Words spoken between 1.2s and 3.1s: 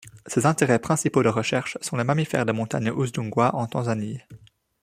de recherche sont les mammifères des Montagnes